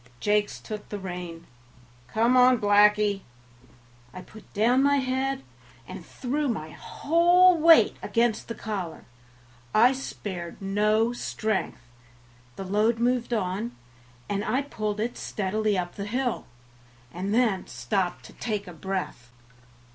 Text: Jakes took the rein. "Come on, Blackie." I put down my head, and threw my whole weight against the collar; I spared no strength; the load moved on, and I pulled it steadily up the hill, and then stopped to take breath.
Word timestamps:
Jakes 0.19 0.59
took 0.59 0.89
the 0.89 0.97
rein. 0.97 1.45
"Come 2.07 2.35
on, 2.35 2.57
Blackie." 2.57 3.21
I 4.15 4.23
put 4.23 4.51
down 4.51 4.81
my 4.81 4.97
head, 4.97 5.43
and 5.87 6.03
threw 6.03 6.47
my 6.47 6.71
whole 6.71 7.55
weight 7.59 7.97
against 8.01 8.47
the 8.47 8.55
collar; 8.55 9.05
I 9.75 9.93
spared 9.93 10.59
no 10.59 11.13
strength; 11.13 11.83
the 12.55 12.63
load 12.65 12.97
moved 12.97 13.31
on, 13.31 13.73
and 14.27 14.43
I 14.43 14.63
pulled 14.63 14.99
it 14.99 15.17
steadily 15.19 15.77
up 15.77 15.93
the 15.93 16.05
hill, 16.05 16.47
and 17.13 17.31
then 17.31 17.67
stopped 17.67 18.25
to 18.25 18.33
take 18.33 18.65
breath. 18.81 19.29